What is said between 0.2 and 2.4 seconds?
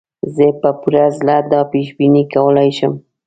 زه په پوره زړه دا پېش بیني